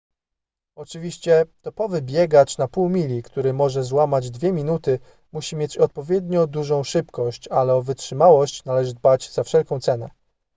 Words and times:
oczywiście 0.75 1.45
topowy 1.61 2.01
biegacz 2.01 2.57
na 2.57 2.67
pół 2.67 2.89
mili 2.89 3.23
który 3.23 3.53
może 3.53 3.83
złamać 3.83 4.31
dwie 4.31 4.51
minuty 4.51 4.99
musi 5.31 5.55
mieć 5.55 5.77
odpowiednio 5.77 6.47
dużą 6.47 6.83
szybkość 6.83 7.47
ale 7.47 7.75
o 7.75 7.81
wytrzymałość 7.81 8.63
należy 8.65 8.93
dbać 8.93 9.31
za 9.31 9.43
wszelką 9.43 9.79
cenę 9.79 10.09